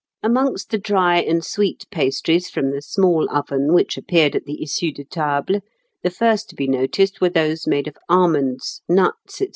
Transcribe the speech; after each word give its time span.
Amongst 0.23 0.71
the 0.71 0.79
dry 0.79 1.19
and 1.19 1.45
sweet 1.45 1.85
pastries 1.91 2.49
from 2.49 2.71
the 2.71 2.81
small 2.81 3.29
oven 3.29 3.71
which 3.71 3.99
appeared 3.99 4.35
at 4.35 4.45
the 4.45 4.63
issue 4.63 4.91
de 4.91 5.03
table, 5.03 5.61
the 6.01 6.09
first 6.09 6.49
to 6.49 6.55
be 6.55 6.67
noticed 6.67 7.21
were 7.21 7.29
those 7.29 7.67
made 7.67 7.87
of 7.87 7.95
almonds, 8.09 8.81
nuts, 8.89 9.35
&c. 9.35 9.49